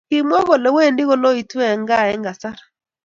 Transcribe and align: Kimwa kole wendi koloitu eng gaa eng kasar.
Kimwa 0.09 0.39
kole 0.47 0.69
wendi 0.75 1.03
koloitu 1.09 1.57
eng 1.69 1.83
gaa 1.89 2.05
eng 2.13 2.23
kasar. 2.25 2.57